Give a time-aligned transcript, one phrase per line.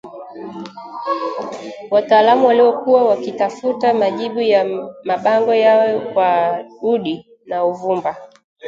[1.91, 4.65] Wataalamu waliokuwa wakitafuta majibu ya
[5.03, 8.15] mabango yao kwa udi na uvumba